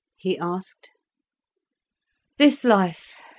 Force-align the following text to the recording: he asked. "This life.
he 0.17 0.35
asked. 0.39 0.89
"This 2.39 2.63
life. 2.63 3.13